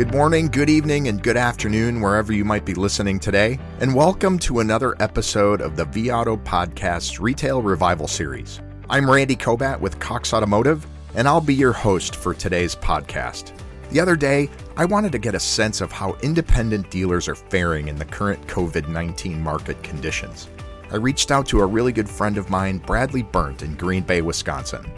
[0.00, 4.38] Good morning, good evening, and good afternoon, wherever you might be listening today, and welcome
[4.38, 8.62] to another episode of the vAuto Podcast Retail Revival Series.
[8.88, 13.52] I'm Randy Kobat with Cox Automotive, and I'll be your host for today's podcast.
[13.90, 17.88] The other day, I wanted to get a sense of how independent dealers are faring
[17.88, 20.48] in the current COVID 19 market conditions.
[20.90, 24.22] I reached out to a really good friend of mine, Bradley Berndt, in Green Bay,
[24.22, 24.90] Wisconsin.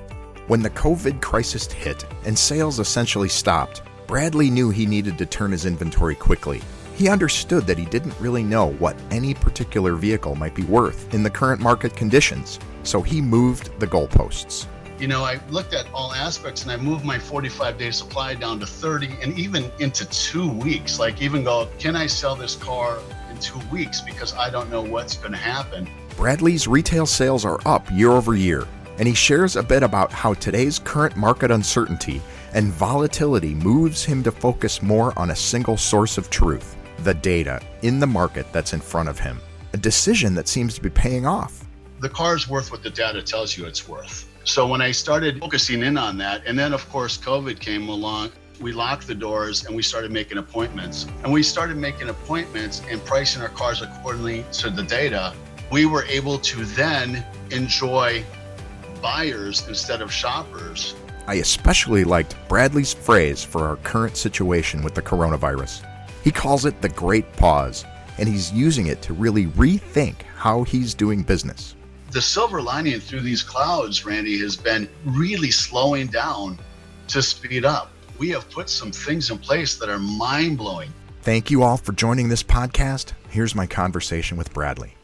[0.46, 5.52] When the COVID crisis hit and sales essentially stopped, Bradley knew he needed to turn
[5.52, 6.60] his inventory quickly.
[6.96, 11.22] He understood that he didn't really know what any particular vehicle might be worth in
[11.22, 14.66] the current market conditions, so he moved the goalposts.
[14.98, 18.60] You know, I looked at all aspects and I moved my 45 day supply down
[18.60, 20.98] to 30 and even into two weeks.
[20.98, 22.98] Like, even go, can I sell this car
[23.30, 25.88] in two weeks because I don't know what's going to happen?
[26.18, 28.68] Bradley's retail sales are up year over year,
[28.98, 32.20] and he shares a bit about how today's current market uncertainty
[32.54, 37.60] and volatility moves him to focus more on a single source of truth the data
[37.82, 39.40] in the market that's in front of him.
[39.72, 41.64] A decision that seems to be paying off.
[42.00, 44.28] The car is worth what the data tells you it's worth.
[44.44, 48.32] So when I started focusing in on that, and then of course COVID came along,
[48.60, 51.06] we locked the doors and we started making appointments.
[51.24, 55.34] And we started making appointments and pricing our cars accordingly to the data.
[55.70, 58.24] We were able to then enjoy
[59.00, 60.94] buyers instead of shoppers
[61.32, 65.82] I especially liked Bradley's phrase for our current situation with the coronavirus.
[66.22, 67.86] He calls it the great pause,
[68.18, 71.74] and he's using it to really rethink how he's doing business.
[72.10, 76.58] The silver lining through these clouds, Randy, has been really slowing down
[77.08, 77.90] to speed up.
[78.18, 80.92] We have put some things in place that are mind blowing.
[81.22, 83.12] Thank you all for joining this podcast.
[83.30, 84.96] Here's my conversation with Bradley.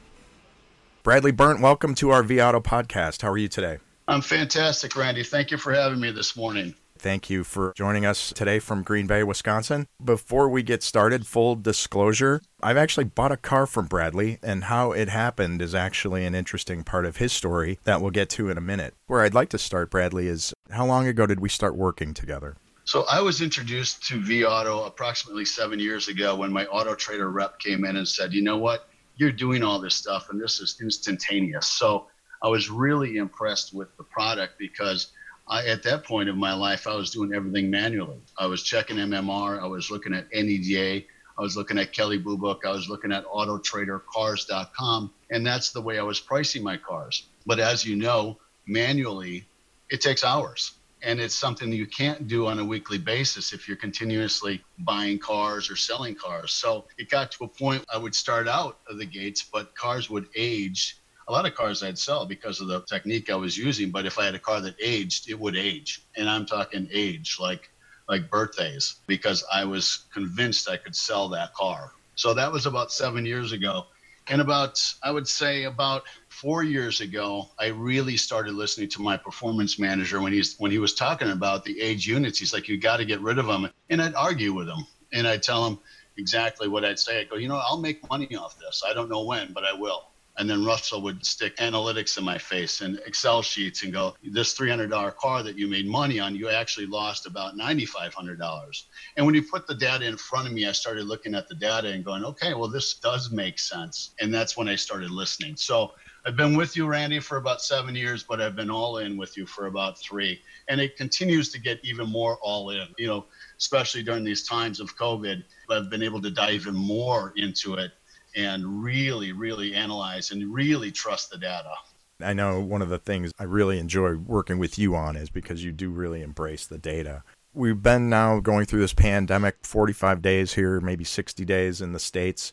[1.02, 3.22] Bradley Berndt, welcome to our vAuto podcast.
[3.22, 3.78] How are you today?
[4.08, 5.22] I'm fantastic, Randy.
[5.22, 6.74] Thank you for having me this morning.
[6.98, 9.86] Thank you for joining us today from Green Bay, Wisconsin.
[10.02, 14.92] Before we get started, full disclosure, I've actually bought a car from Bradley, and how
[14.92, 18.56] it happened is actually an interesting part of his story that we'll get to in
[18.56, 18.94] a minute.
[19.08, 22.56] Where I'd like to start, Bradley, is how long ago did we start working together?
[22.84, 27.58] So I was introduced to vAuto approximately seven years ago when my Auto Trader rep
[27.58, 30.78] came in and said, you know what, you're doing all this stuff, and this is
[30.80, 31.66] instantaneous.
[31.66, 32.06] So
[32.42, 35.12] I was really impressed with the product because
[35.48, 38.20] I, at that point of my life, I was doing everything manually.
[38.38, 41.04] I was checking MMR, I was looking at NADA,
[41.38, 45.80] I was looking at Kelley Blue Book, I was looking at AutoTraderCars.com, and that's the
[45.80, 47.28] way I was pricing my cars.
[47.46, 49.48] But as you know, manually,
[49.90, 50.72] it takes hours.
[51.00, 55.70] And it's something you can't do on a weekly basis if you're continuously buying cars
[55.70, 56.50] or selling cars.
[56.50, 60.10] So it got to a point I would start out of the gates, but cars
[60.10, 60.97] would age
[61.28, 63.90] a lot of cars I'd sell because of the technique I was using.
[63.90, 66.02] But if I had a car that aged, it would age.
[66.16, 67.70] And I'm talking age, like
[68.08, 71.92] like birthdays, because I was convinced I could sell that car.
[72.14, 73.84] So that was about seven years ago.
[74.28, 79.18] And about, I would say, about four years ago, I really started listening to my
[79.18, 82.38] performance manager when he's when he was talking about the age units.
[82.38, 85.26] He's like, "You got to get rid of them," and I'd argue with him, and
[85.26, 85.78] I'd tell him
[86.16, 87.20] exactly what I'd say.
[87.20, 88.82] I go, "You know, I'll make money off this.
[88.86, 90.08] I don't know when, but I will."
[90.38, 94.56] And then Russell would stick analytics in my face and Excel sheets and go, this
[94.56, 98.84] $300 car that you made money on, you actually lost about $9,500.
[99.16, 101.56] And when you put the data in front of me, I started looking at the
[101.56, 104.14] data and going, okay, well, this does make sense.
[104.20, 105.56] And that's when I started listening.
[105.56, 105.92] So
[106.24, 109.36] I've been with you, Randy, for about seven years, but I've been all in with
[109.36, 110.40] you for about three.
[110.68, 113.26] And it continues to get even more all in, you know,
[113.58, 115.42] especially during these times of COVID.
[115.68, 117.92] I've been able to dive even more into it
[118.38, 121.72] and really, really analyze and really trust the data.
[122.20, 125.64] I know one of the things I really enjoy working with you on is because
[125.64, 127.24] you do really embrace the data.
[127.52, 131.98] We've been now going through this pandemic 45 days here, maybe 60 days in the
[131.98, 132.52] States.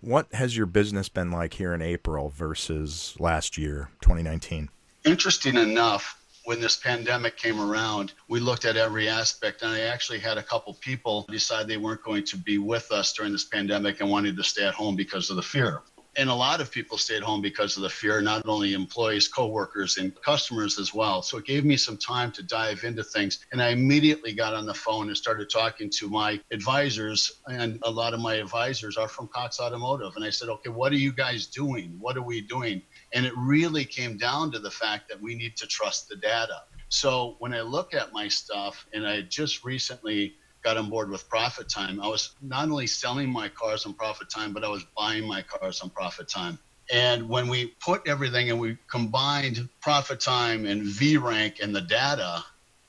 [0.00, 4.68] What has your business been like here in April versus last year, 2019?
[5.04, 10.18] Interesting enough, when this pandemic came around, we looked at every aspect, and I actually
[10.18, 14.00] had a couple people decide they weren't going to be with us during this pandemic
[14.00, 15.82] and wanted to stay at home because of the fear.
[16.16, 19.96] And a lot of people stayed home because of the fear, not only employees, coworkers,
[19.96, 21.22] and customers as well.
[21.22, 23.46] So it gave me some time to dive into things.
[23.50, 27.40] And I immediately got on the phone and started talking to my advisors.
[27.46, 30.12] And a lot of my advisors are from Cox Automotive.
[30.16, 31.96] And I said, okay, what are you guys doing?
[31.98, 32.82] What are we doing?
[33.14, 36.62] And it really came down to the fact that we need to trust the data.
[36.90, 41.28] So when I look at my stuff, and I just recently got on board with
[41.28, 44.84] Profit Time, I was not only selling my cars on Profit Time, but I was
[44.96, 46.58] buying my cars on Profit Time.
[46.90, 52.44] And when we put everything and we combined Profit Time and VRank and the data,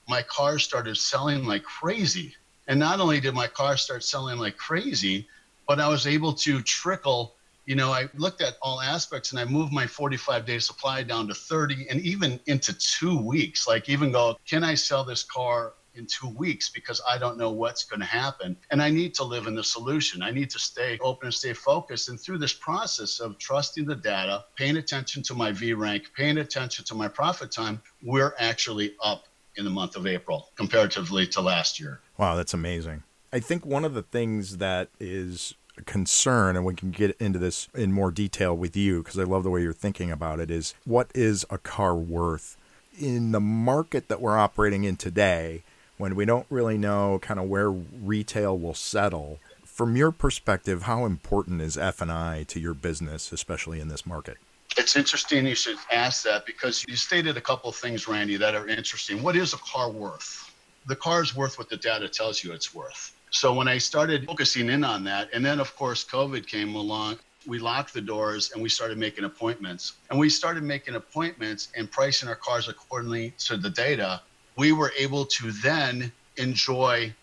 [0.07, 2.35] my cars started selling like crazy.
[2.67, 5.27] And not only did my car start selling like crazy,
[5.67, 7.35] but I was able to trickle.
[7.65, 11.27] You know, I looked at all aspects and I moved my 45 day supply down
[11.29, 13.67] to 30 and even into two weeks.
[13.67, 17.51] Like, even go, can I sell this car in two weeks because I don't know
[17.51, 18.57] what's going to happen.
[18.71, 20.21] And I need to live in the solution.
[20.21, 22.09] I need to stay open and stay focused.
[22.09, 26.37] And through this process of trusting the data, paying attention to my V rank, paying
[26.37, 29.25] attention to my profit time, we're actually up
[29.55, 31.99] in the month of April comparatively to last year.
[32.17, 33.03] Wow, that's amazing.
[33.31, 35.55] I think one of the things that is
[35.85, 39.43] concern, and we can get into this in more detail with you because I love
[39.43, 42.57] the way you're thinking about it, is what is a car worth?
[42.99, 45.63] In the market that we're operating in today,
[46.03, 51.05] when we don't really know kind of where retail will settle, from your perspective, how
[51.05, 54.35] important is F&I to your business, especially in this market?
[54.75, 58.53] It's interesting you should ask that because you stated a couple of things, Randy, that
[58.53, 59.23] are interesting.
[59.23, 60.53] What is a car worth?
[60.87, 63.15] The car is worth what the data tells you it's worth.
[63.29, 67.19] So when I started focusing in on that, and then of course COVID came along,
[67.47, 69.93] we locked the doors and we started making appointments.
[70.09, 74.21] And we started making appointments and pricing our cars accordingly to the data.
[74.55, 77.13] We were able to then enjoy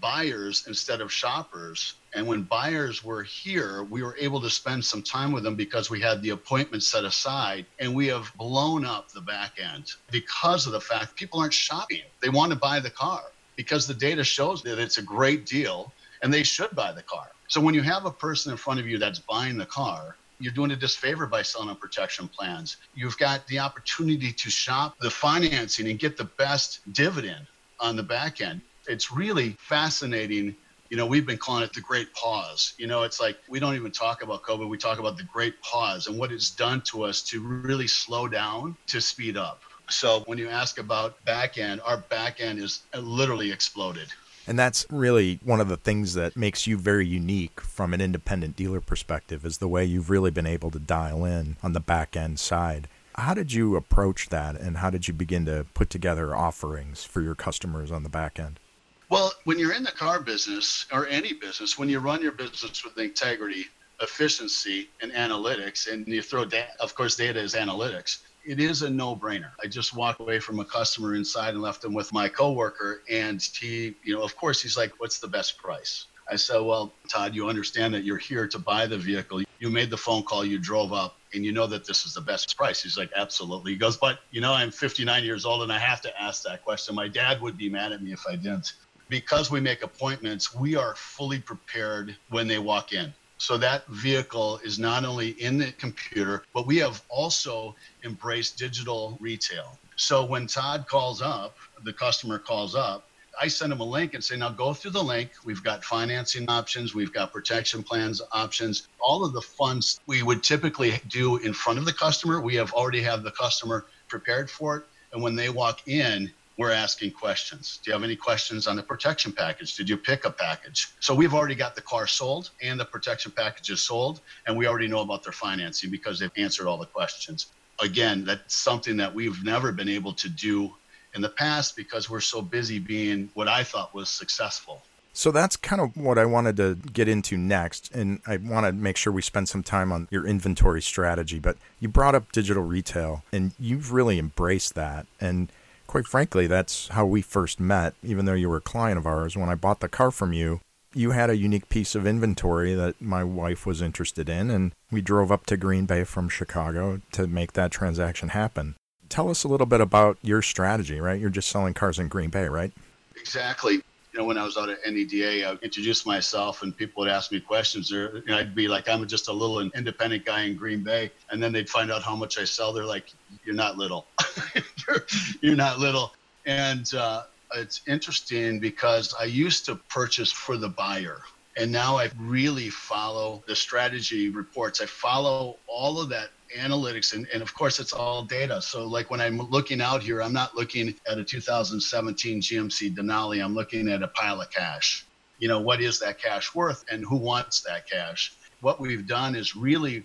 [0.00, 1.94] buyers instead of shoppers.
[2.14, 5.90] And when buyers were here, we were able to spend some time with them because
[5.90, 10.66] we had the appointment set aside and we have blown up the back end because
[10.66, 12.02] of the fact people aren't shopping.
[12.20, 13.22] They want to buy the car
[13.54, 15.92] because the data shows that it's a great deal
[16.22, 17.28] and they should buy the car.
[17.48, 20.52] So when you have a person in front of you that's buying the car, you're
[20.52, 22.76] doing a disfavor by selling on protection plans.
[22.94, 27.46] You've got the opportunity to shop the financing and get the best dividend
[27.80, 30.54] on the back end it's really fascinating.
[30.90, 32.74] You know, we've been calling it the great pause.
[32.78, 35.60] You know, it's like we don't even talk about COVID, we talk about the great
[35.62, 39.62] pause and what it's done to us to really slow down to speed up.
[39.88, 44.08] So when you ask about back end, our back end is literally exploded.
[44.46, 48.54] And that's really one of the things that makes you very unique from an independent
[48.54, 52.16] dealer perspective is the way you've really been able to dial in on the back
[52.16, 52.88] end side.
[53.16, 57.22] How did you approach that and how did you begin to put together offerings for
[57.22, 58.60] your customers on the back end?
[59.08, 62.84] Well, when you're in the car business or any business, when you run your business
[62.84, 63.66] with integrity,
[64.00, 68.90] efficiency, and analytics, and you throw, da- of course, data is analytics, it is a
[68.90, 69.50] no-brainer.
[69.62, 73.42] I just walked away from a customer inside and left him with my coworker, and
[73.42, 77.34] he, you know, of course, he's like, "What's the best price?" I said, Well, Todd,
[77.34, 79.42] you understand that you're here to buy the vehicle.
[79.58, 82.20] You made the phone call, you drove up, and you know that this is the
[82.20, 82.82] best price.
[82.82, 83.72] He's like, Absolutely.
[83.72, 86.64] He goes, But, you know, I'm 59 years old and I have to ask that
[86.64, 86.94] question.
[86.94, 88.72] My dad would be mad at me if I didn't
[89.08, 93.14] because we make appointments, we are fully prepared when they walk in.
[93.38, 99.16] So that vehicle is not only in the computer, but we have also embraced digital
[99.20, 99.78] retail.
[99.96, 103.08] So when Todd calls up, the customer calls up,
[103.40, 105.30] I send him a link and say, now go through the link.
[105.44, 110.42] We've got financing options, we've got protection plans options, all of the funds we would
[110.42, 112.40] typically do in front of the customer.
[112.40, 114.84] We have already have the customer prepared for it.
[115.12, 117.78] And when they walk in, we're asking questions.
[117.82, 119.76] Do you have any questions on the protection package?
[119.76, 120.88] Did you pick a package?
[121.00, 124.66] So we've already got the car sold and the protection package is sold, and we
[124.66, 127.46] already know about their financing because they've answered all the questions.
[127.80, 130.72] Again, that's something that we've never been able to do
[131.14, 134.82] in the past because we're so busy being what I thought was successful.
[135.12, 137.90] So that's kind of what I wanted to get into next.
[137.94, 141.38] And I want to make sure we spend some time on your inventory strategy.
[141.38, 145.06] But you brought up digital retail and you've really embraced that.
[145.18, 145.50] And
[145.86, 149.36] quite frankly, that's how we first met, even though you were a client of ours.
[149.36, 150.60] When I bought the car from you,
[150.94, 155.00] you had a unique piece of inventory that my wife was interested in, and we
[155.00, 158.76] drove up to Green Bay from Chicago to make that transaction happen.
[159.08, 161.20] Tell us a little bit about your strategy, right?
[161.20, 162.72] You're just selling cars in Green Bay, right?
[163.16, 163.82] Exactly
[164.16, 167.30] you know, when I was out at NADA, I introduced myself and people would ask
[167.30, 167.92] me questions.
[167.92, 171.10] Or you know, I'd be like, I'm just a little independent guy in Green Bay.
[171.30, 172.72] And then they'd find out how much I sell.
[172.72, 173.12] They're like,
[173.44, 174.06] you're not little.
[174.88, 175.06] you're,
[175.42, 176.14] you're, not little.
[176.46, 177.24] And uh,
[177.56, 181.20] it's interesting because I used to purchase for the buyer.
[181.56, 184.82] And now I really follow the strategy reports.
[184.82, 188.60] I follow all of that analytics and, and of course it's all data.
[188.62, 193.42] So like when i'm looking out here i'm not looking at a 2017 gmc denali.
[193.42, 195.06] I'm looking at a pile of cash.
[195.38, 198.34] You know what is that cash worth and who wants that cash?
[198.60, 200.04] What we've done is really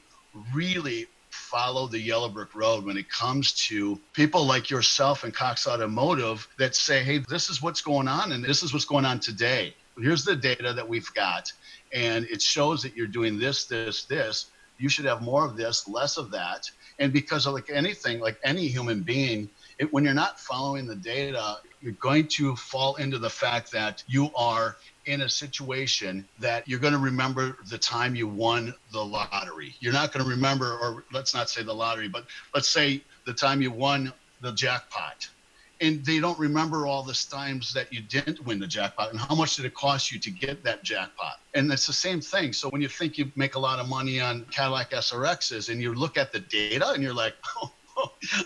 [0.54, 5.68] really follow the yellow brick road when it comes to people like yourself and cox
[5.68, 9.20] automotive that say hey this is what's going on and this is what's going on
[9.20, 11.52] today here's the data that we've got
[11.94, 14.48] and it shows that you're doing this this this
[14.82, 16.70] you should have more of this, less of that.
[16.98, 20.96] And because of like anything, like any human being, it, when you're not following the
[20.96, 26.68] data, you're going to fall into the fact that you are in a situation that
[26.68, 29.76] you're going to remember the time you won the lottery.
[29.80, 33.34] You're not going to remember, or let's not say the lottery, but let's say the
[33.34, 35.28] time you won the jackpot.
[35.82, 39.34] And they don't remember all the times that you didn't win the jackpot and how
[39.34, 41.40] much did it cost you to get that jackpot.
[41.56, 42.54] And it's the same thing.
[42.54, 45.96] So when you think you make a lot of money on Cadillac SRXs and you
[45.96, 47.72] look at the data and you're like, oh,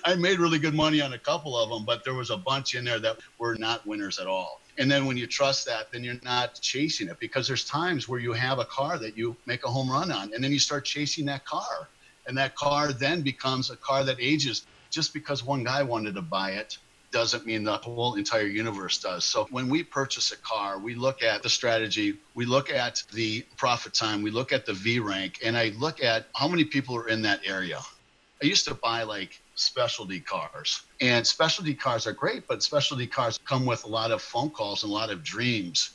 [0.06, 2.74] I made really good money on a couple of them, but there was a bunch
[2.74, 4.62] in there that were not winners at all.
[4.78, 8.20] And then when you trust that, then you're not chasing it because there's times where
[8.20, 10.86] you have a car that you make a home run on and then you start
[10.86, 11.90] chasing that car.
[12.28, 16.22] And that car then becomes a car that ages just because one guy wanted to
[16.22, 16.78] buy it
[17.16, 19.24] doesn't mean the whole entire universe does.
[19.24, 23.46] So when we purchase a car, we look at the strategy, we look at the
[23.56, 26.94] profit time, we look at the V rank, and I look at how many people
[26.98, 27.80] are in that area.
[28.44, 33.40] I used to buy like specialty cars, and specialty cars are great, but specialty cars
[33.46, 35.92] come with a lot of phone calls and a lot of dreams.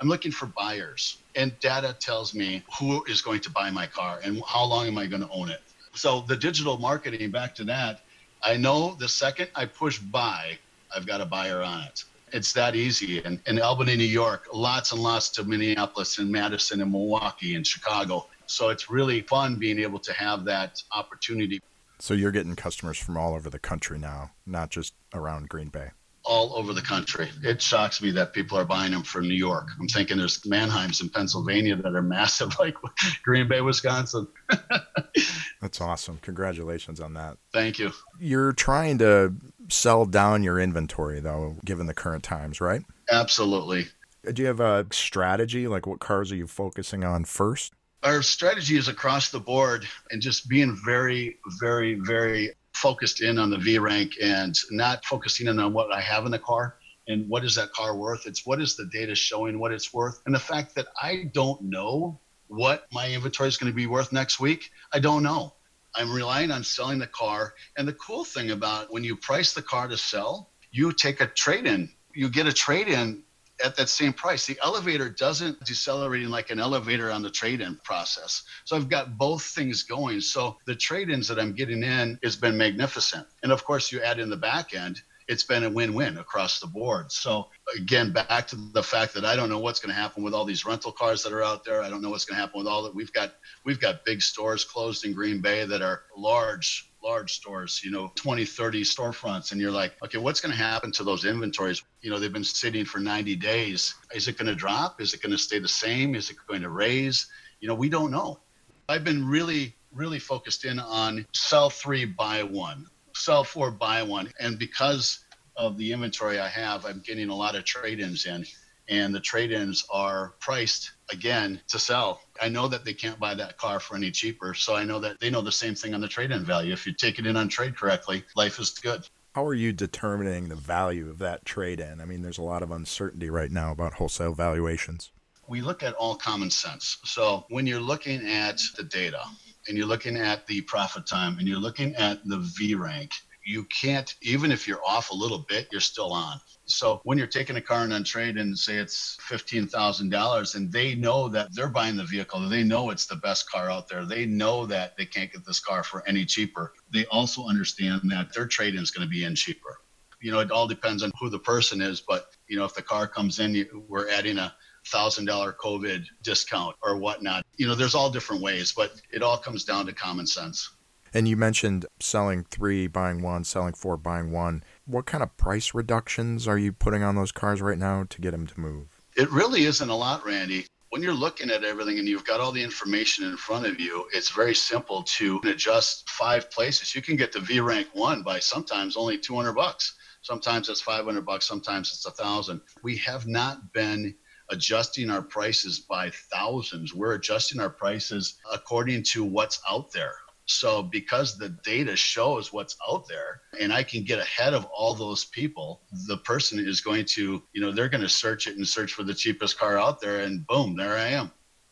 [0.00, 4.20] I'm looking for buyers, and data tells me who is going to buy my car
[4.24, 5.60] and how long am I going to own it.
[5.92, 8.00] So the digital marketing, back to that,
[8.42, 10.58] I know the second I push buy,
[10.94, 12.04] I've got a buyer on it.
[12.32, 13.22] It's that easy.
[13.22, 17.66] And in Albany, New York, lots and lots to Minneapolis and Madison and Milwaukee and
[17.66, 18.26] Chicago.
[18.46, 21.60] So it's really fun being able to have that opportunity.
[21.98, 25.90] So you're getting customers from all over the country now, not just around Green Bay
[26.24, 27.28] all over the country.
[27.42, 29.68] It shocks me that people are buying them from New York.
[29.80, 32.76] I'm thinking there's Manheims in Pennsylvania that are massive, like
[33.22, 34.26] Green Bay, Wisconsin.
[35.60, 36.18] That's awesome.
[36.22, 37.38] Congratulations on that.
[37.52, 37.92] Thank you.
[38.18, 39.34] You're trying to
[39.68, 42.82] sell down your inventory, though, given the current times, right?
[43.10, 43.86] Absolutely.
[44.32, 45.66] Do you have a strategy?
[45.66, 47.72] Like, what cars are you focusing on first?
[48.04, 53.50] Our strategy is across the board and just being very, very, very focused in on
[53.50, 56.76] the V rank and not focusing in on what I have in the car
[57.08, 58.26] and what is that car worth.
[58.26, 60.20] It's what is the data showing what it's worth.
[60.26, 64.12] And the fact that I don't know what my inventory is going to be worth
[64.12, 65.54] next week, I don't know.
[65.94, 67.54] I'm relying on selling the car.
[67.76, 71.26] And the cool thing about when you price the car to sell, you take a
[71.26, 71.90] trade in.
[72.14, 73.22] You get a trade in
[73.64, 74.46] at that same price.
[74.46, 78.42] The elevator doesn't decelerating like an elevator on the trade-in process.
[78.64, 80.20] So I've got both things going.
[80.20, 83.26] So the trade-ins that I'm getting in has been magnificent.
[83.42, 86.66] And of course, you add in the back end, it's been a win-win across the
[86.66, 87.12] board.
[87.12, 90.34] So again, back to the fact that I don't know what's going to happen with
[90.34, 91.82] all these rental cars that are out there.
[91.82, 92.94] I don't know what's going to happen with all that.
[92.94, 97.80] We've got we've got big stores closed in Green Bay that are large large stores,
[97.84, 99.52] you know, 20, 30 storefronts.
[99.52, 101.82] And you're like, okay, what's going to happen to those inventories?
[102.00, 103.94] You know, they've been sitting for 90 days.
[104.14, 105.00] Is it going to drop?
[105.00, 106.14] Is it going to stay the same?
[106.14, 107.26] Is it going to raise?
[107.60, 108.40] You know, we don't know.
[108.88, 114.32] I've been really, really focused in on sell three, buy one, sell four, buy one.
[114.40, 115.24] And because
[115.56, 118.44] of the inventory I have, I'm getting a lot of trade ins in
[118.88, 122.20] and the trade-ins are priced again to sell.
[122.40, 125.20] I know that they can't buy that car for any cheaper, so I know that
[125.20, 126.72] they know the same thing on the trade-in value.
[126.72, 129.06] If you take it in on trade correctly, life is good.
[129.34, 132.00] How are you determining the value of that trade-in?
[132.00, 135.10] I mean, there's a lot of uncertainty right now about wholesale valuations.
[135.48, 136.98] We look at all common sense.
[137.04, 139.22] So when you're looking at the data
[139.68, 143.12] and you're looking at the profit time and you're looking at the V rank,
[143.44, 146.40] you can't even if you're off a little bit, you're still on.
[146.66, 150.54] So when you're taking a car in on trade and say it's fifteen thousand dollars,
[150.54, 153.88] and they know that they're buying the vehicle, they know it's the best car out
[153.88, 154.04] there.
[154.04, 156.72] They know that they can't get this car for any cheaper.
[156.92, 159.80] They also understand that their trade in is going to be in cheaper.
[160.20, 162.82] You know, it all depends on who the person is, but you know, if the
[162.82, 164.54] car comes in, we're adding a
[164.86, 167.44] thousand dollar COVID discount or whatnot.
[167.56, 170.70] You know, there's all different ways, but it all comes down to common sense.
[171.14, 174.64] And you mentioned selling three, buying one, selling four, buying one.
[174.86, 178.30] What kind of price reductions are you putting on those cars right now to get
[178.30, 179.02] them to move?
[179.16, 180.66] It really isn't a lot, Randy.
[180.88, 184.06] When you're looking at everything and you've got all the information in front of you,
[184.12, 186.94] it's very simple to adjust five places.
[186.94, 189.94] You can get the V rank one by sometimes only 200 bucks.
[190.22, 191.46] Sometimes it's 500 bucks.
[191.46, 192.60] Sometimes it's a thousand.
[192.82, 194.14] We have not been
[194.50, 196.94] adjusting our prices by thousands.
[196.94, 200.14] We're adjusting our prices according to what's out there.
[200.46, 204.94] So because the data shows what's out there and I can get ahead of all
[204.94, 208.66] those people, the person is going to, you know, they're going to search it and
[208.66, 211.30] search for the cheapest car out there and boom, there I am.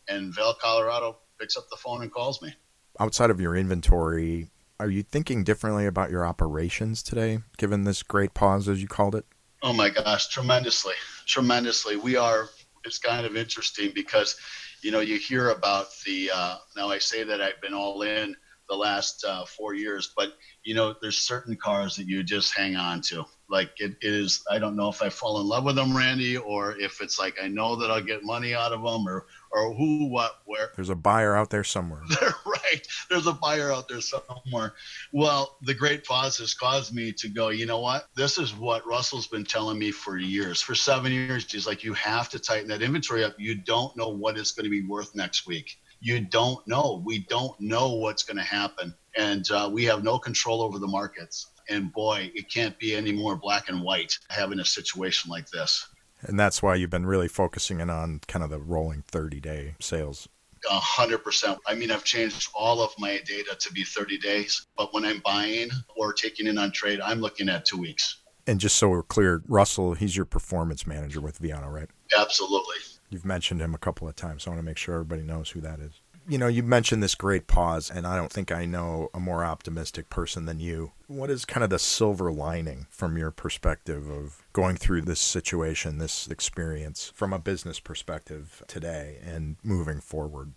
[0.08, 2.54] And Vail, Colorado picks up the phone and calls me.
[2.98, 8.34] Outside of your inventory, are you thinking differently about your operations today, given this great
[8.34, 9.26] pause, as you called it?
[9.62, 10.94] Oh my gosh, tremendously,
[11.26, 11.96] tremendously.
[11.96, 12.48] We are,
[12.84, 14.36] it's kind of interesting because,
[14.80, 18.36] you know, you hear about the, uh, now I say that I've been all in
[18.70, 20.12] the last uh, four years.
[20.16, 23.24] But you know, there's certain cars that you just hang on to.
[23.48, 26.78] Like it is, I don't know if I fall in love with them, Randy, or
[26.78, 30.06] if it's like I know that I'll get money out of them, or or who,
[30.06, 30.70] what, where.
[30.76, 32.02] There's a buyer out there somewhere.
[32.46, 32.86] right.
[33.08, 34.74] There's a buyer out there somewhere.
[35.12, 38.08] Well, the great pause has caused me to go, you know what?
[38.14, 40.60] This is what Russell's been telling me for years.
[40.60, 43.34] For seven years, he's like, you have to tighten that inventory up.
[43.38, 45.80] You don't know what it's going to be worth next week.
[46.00, 47.02] You don't know.
[47.04, 48.94] We don't know what's going to happen.
[49.16, 51.48] And uh, we have no control over the markets.
[51.68, 55.86] And boy, it can't be any more black and white having a situation like this.
[56.22, 59.74] And that's why you've been really focusing in on kind of the rolling 30 day
[59.80, 60.28] sales.
[60.70, 61.58] A hundred percent.
[61.66, 65.22] I mean, I've changed all of my data to be 30 days, but when I'm
[65.24, 68.20] buying or taking in on trade, I'm looking at two weeks.
[68.46, 71.88] And just so we're clear, Russell, he's your performance manager with vAuto, right?
[72.18, 72.76] Absolutely.
[73.10, 75.50] You've mentioned him a couple of times, so I want to make sure everybody knows
[75.50, 76.00] who that is
[76.30, 79.44] you know, you mentioned this great pause, and I don't think I know a more
[79.44, 80.92] optimistic person than you.
[81.08, 85.98] What is kind of the silver lining from your perspective of going through this situation,
[85.98, 90.52] this experience from a business perspective today and moving forward?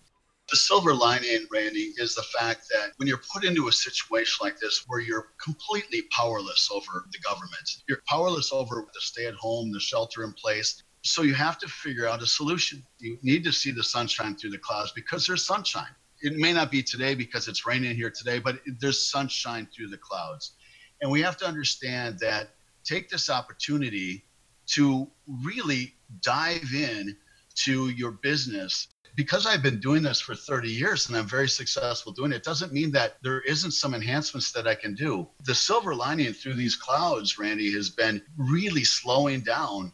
[0.50, 4.60] The silver lining, Randy, is the fact that when you're put into a situation like
[4.60, 9.72] this where you're completely powerless over the government, you're powerless over the stay at home,
[9.72, 12.82] the shelter in place, so you have to figure out a solution.
[12.98, 15.94] You need to see the sunshine through the clouds because there's sunshine.
[16.22, 19.98] It may not be today because it's raining here today, but there's sunshine through the
[19.98, 20.54] clouds.
[21.02, 22.52] And we have to understand that
[22.86, 24.24] take this opportunity
[24.68, 25.10] to
[25.44, 27.18] really dive in
[27.56, 32.14] to your business because I've been doing this for 30 years and I'm very successful
[32.14, 35.28] doing it, doesn't mean that there isn't some enhancements that I can do.
[35.44, 39.92] The silver lining through these clouds, Randy, has been really slowing down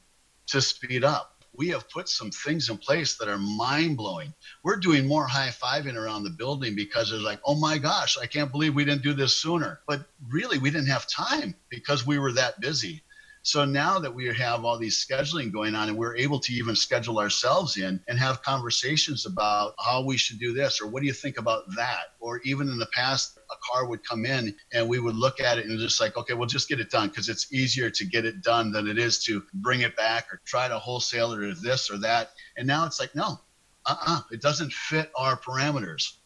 [0.50, 1.36] to speed up.
[1.56, 4.34] We have put some things in place that are mind blowing.
[4.64, 8.28] We're doing more high fiving around the building because it's like, oh my gosh, I
[8.28, 9.82] can't believe we didn't do this sooner.
[9.88, 13.04] But really, we didn't have time because we were that busy.
[13.42, 16.76] So now that we have all these scheduling going on and we're able to even
[16.76, 21.08] schedule ourselves in and have conversations about how we should do this or what do
[21.08, 22.16] you think about that?
[22.20, 25.58] Or even in the past, a car would come in and we would look at
[25.58, 28.26] it and just like, okay, we'll just get it done because it's easier to get
[28.26, 31.54] it done than it is to bring it back or try to wholesale it or
[31.54, 32.32] this or that.
[32.58, 33.40] And now it's like, no,
[33.86, 36.18] uh uh-uh, uh it doesn't fit our parameters.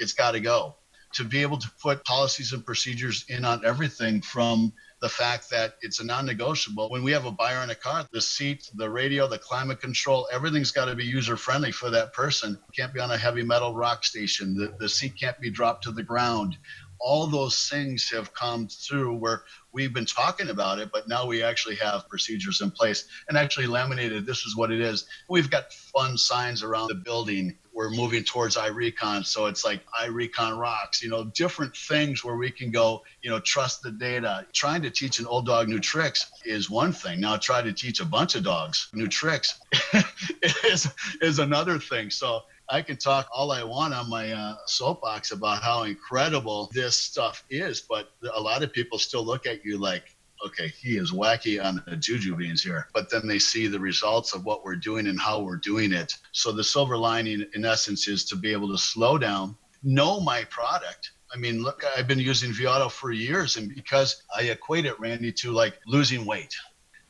[0.00, 0.76] It's got to go.
[1.14, 5.74] To be able to put policies and procedures in on everything from the fact that
[5.82, 6.90] it's a non-negotiable.
[6.90, 10.26] When we have a buyer in a car, the seat, the radio, the climate control,
[10.32, 12.58] everything's got to be user friendly for that person.
[12.74, 14.54] Can't be on a heavy metal rock station.
[14.54, 16.56] The, the seat can't be dropped to the ground.
[16.98, 19.42] All those things have come through where
[19.76, 23.66] we've been talking about it, but now we actually have procedures in place and actually
[23.66, 24.24] laminated.
[24.24, 25.06] This is what it is.
[25.28, 29.26] We've got fun signs around the building we're moving towards iRecon.
[29.26, 33.38] So it's like iRecon rocks, you know, different things where we can go, you know,
[33.38, 34.46] trust the data.
[34.54, 37.20] Trying to teach an old dog new tricks is one thing.
[37.20, 39.60] Now try to teach a bunch of dogs new tricks
[40.64, 40.88] is,
[41.20, 42.08] is another thing.
[42.08, 46.96] So I can talk all I want on my uh, soapbox about how incredible this
[46.96, 51.12] stuff is, but a lot of people still look at you like, okay, he is
[51.12, 52.88] wacky on the juju beans here.
[52.92, 56.12] But then they see the results of what we're doing and how we're doing it.
[56.32, 60.44] So the silver lining, in essence, is to be able to slow down, know my
[60.44, 61.12] product.
[61.32, 65.32] I mean, look, I've been using vAuto for years, and because I equate it, Randy,
[65.32, 66.54] to like losing weight.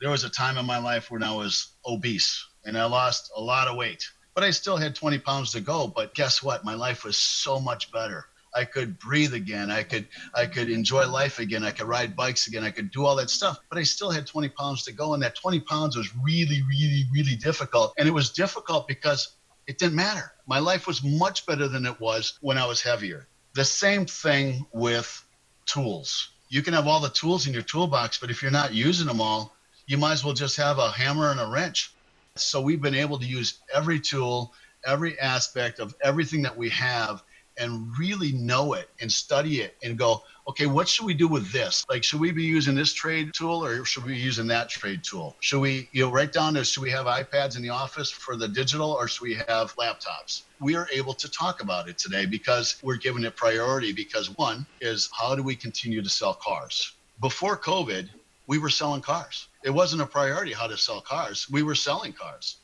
[0.00, 3.40] There was a time in my life when I was obese and I lost a
[3.40, 4.04] lot of weight,
[4.36, 5.88] but I still had 20 pounds to go.
[5.88, 6.62] But guess what?
[6.62, 8.26] My life was so much better.
[8.54, 9.70] I could breathe again.
[9.70, 11.64] I could I could enjoy life again.
[11.64, 12.62] I could ride bikes again.
[12.62, 13.58] I could do all that stuff.
[13.70, 17.04] But I still had 20 pounds to go, and that 20 pounds was really, really,
[17.12, 17.94] really difficult.
[17.96, 20.32] And it was difficult because it didn't matter.
[20.46, 23.26] My life was much better than it was when I was heavier.
[23.54, 25.24] The same thing with
[25.64, 26.28] tools.
[26.50, 29.20] You can have all the tools in your toolbox, but if you're not using them
[29.20, 31.95] all, you might as well just have a hammer and a wrench.
[32.38, 34.52] So we've been able to use every tool,
[34.86, 37.22] every aspect of everything that we have
[37.58, 41.50] and really know it and study it and go, okay, what should we do with
[41.52, 41.84] this?
[41.88, 45.02] Like, should we be using this trade tool or should we be using that trade
[45.02, 45.36] tool?
[45.40, 48.36] Should we, you know, write down to, should we have iPads in the office for
[48.36, 50.42] the digital or should we have laptops?
[50.60, 54.66] We are able to talk about it today because we're giving it priority because one
[54.80, 56.92] is how do we continue to sell cars?
[57.20, 58.10] Before COVID,
[58.46, 59.48] we were selling cars.
[59.66, 61.48] It wasn't a priority how to sell cars.
[61.50, 62.58] We were selling cars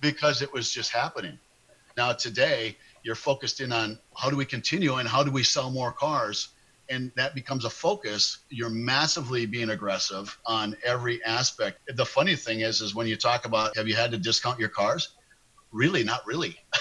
[0.00, 1.36] because it was just happening.
[1.96, 5.70] Now, today, you're focused in on how do we continue and how do we sell
[5.72, 6.50] more cars
[6.88, 8.44] and that becomes a focus.
[8.50, 11.80] You're massively being aggressive on every aspect.
[11.96, 14.68] The funny thing is is when you talk about have you had to discount your
[14.68, 15.16] cars?
[15.72, 16.56] Really not really.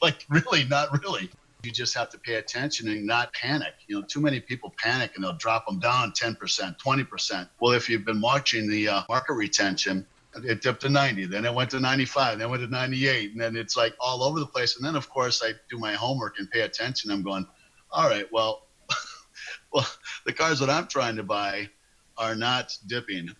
[0.00, 1.28] Like really not really
[1.64, 3.74] You just have to pay attention and not panic.
[3.88, 6.36] You know, too many people panic and they'll drop them down 10%,
[6.78, 7.48] 20%.
[7.60, 10.06] Well, if you've been watching the uh, market retention,
[10.44, 13.40] it dipped to 90, then it went to 95, then it went to 98, and
[13.40, 14.76] then it's like all over the place.
[14.76, 17.10] And then, of course, I do my homework and pay attention.
[17.10, 17.46] I'm going,
[17.90, 18.66] all right, well,
[19.72, 19.86] well,
[20.26, 21.68] the cars that I'm trying to buy
[22.16, 23.30] are not dipping.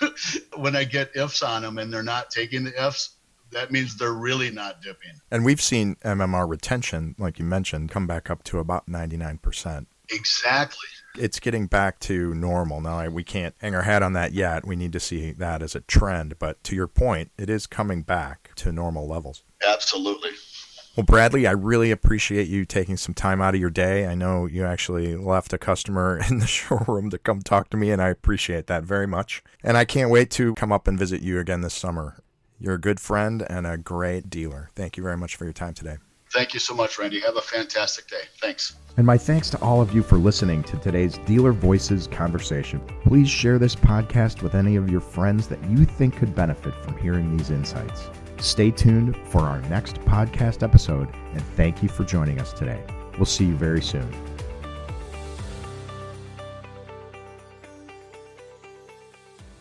[0.56, 3.16] when I get ifs on them and they're not taking the ifs,
[3.52, 5.12] that means they're really not dipping.
[5.30, 9.86] And we've seen MMR retention, like you mentioned, come back up to about 99%.
[10.10, 10.88] Exactly.
[11.18, 12.80] It's getting back to normal.
[12.80, 14.66] Now, we can't hang our hat on that yet.
[14.66, 16.38] We need to see that as a trend.
[16.38, 19.44] But to your point, it is coming back to normal levels.
[19.66, 20.30] Absolutely.
[20.96, 24.06] Well, Bradley, I really appreciate you taking some time out of your day.
[24.06, 27.90] I know you actually left a customer in the showroom to come talk to me,
[27.90, 29.42] and I appreciate that very much.
[29.62, 32.22] And I can't wait to come up and visit you again this summer.
[32.62, 34.70] You're a good friend and a great dealer.
[34.76, 35.96] Thank you very much for your time today.
[36.32, 37.18] Thank you so much, Randy.
[37.20, 38.22] Have a fantastic day.
[38.40, 38.76] Thanks.
[38.96, 42.80] And my thanks to all of you for listening to today's Dealer Voices conversation.
[43.02, 46.96] Please share this podcast with any of your friends that you think could benefit from
[46.98, 48.08] hearing these insights.
[48.38, 52.82] Stay tuned for our next podcast episode, and thank you for joining us today.
[53.16, 54.08] We'll see you very soon.